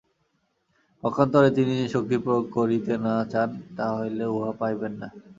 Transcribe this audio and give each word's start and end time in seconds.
পক্ষান্তরে 1.03 1.49
যদি 1.49 1.61
তিনি 1.69 1.85
শক্তি 1.87 2.15
প্রয়োগ 2.17 2.45
করিতে 2.57 2.93
না 3.05 3.13
চান, 3.31 3.49
তাহা 3.75 3.93
হইলে 3.99 4.25
উহা 4.27 4.51
পাইবেন 4.59 4.93
না। 5.01 5.07